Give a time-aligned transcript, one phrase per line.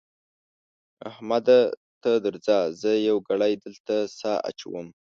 [1.09, 1.59] احمده
[2.01, 4.87] ته درځه؛ زه يوه ګړۍ دلته سا اچوم.